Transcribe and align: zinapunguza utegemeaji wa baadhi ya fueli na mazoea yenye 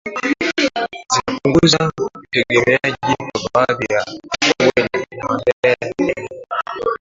zinapunguza 0.59 1.81
utegemeaji 2.17 3.15
wa 3.23 3.39
baadhi 3.53 3.85
ya 3.93 4.03
fueli 4.05 5.05
na 5.17 5.23
mazoea 5.27 5.75
yenye 5.99 6.29